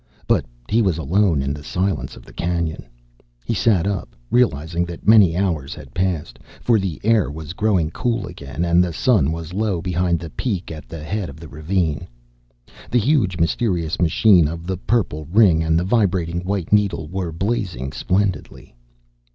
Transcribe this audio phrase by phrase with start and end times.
[0.25, 2.85] But he was alone in the silence of the canyon.
[3.45, 8.25] He sat up, realizing that many hours had passed, for the air was growing cool
[8.25, 12.07] again, and the sun was low behind the peak at the head of the ravine.
[12.89, 17.91] The huge, mysterious machine of the purple ring and the vibrating white needle were blazing
[17.91, 18.73] splendidly.